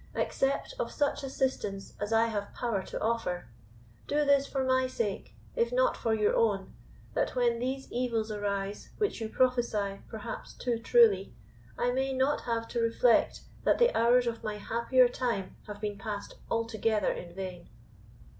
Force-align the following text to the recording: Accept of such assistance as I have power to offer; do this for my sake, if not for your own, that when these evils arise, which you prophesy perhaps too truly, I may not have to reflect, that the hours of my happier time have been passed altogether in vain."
Accept 0.15 0.73
of 0.79 0.91
such 0.91 1.21
assistance 1.21 1.93
as 2.01 2.11
I 2.11 2.25
have 2.25 2.55
power 2.55 2.81
to 2.81 2.99
offer; 2.99 3.49
do 4.07 4.25
this 4.25 4.47
for 4.47 4.63
my 4.63 4.87
sake, 4.87 5.35
if 5.55 5.71
not 5.71 5.95
for 5.95 6.11
your 6.11 6.35
own, 6.35 6.73
that 7.13 7.35
when 7.35 7.59
these 7.59 7.87
evils 7.91 8.31
arise, 8.31 8.89
which 8.97 9.21
you 9.21 9.29
prophesy 9.29 9.99
perhaps 10.09 10.53
too 10.55 10.79
truly, 10.79 11.35
I 11.77 11.91
may 11.91 12.13
not 12.13 12.41
have 12.45 12.67
to 12.69 12.79
reflect, 12.81 13.41
that 13.63 13.77
the 13.77 13.95
hours 13.95 14.25
of 14.25 14.43
my 14.43 14.55
happier 14.57 15.07
time 15.07 15.55
have 15.67 15.79
been 15.79 15.99
passed 15.99 16.33
altogether 16.49 17.11
in 17.11 17.35
vain." 17.35 17.69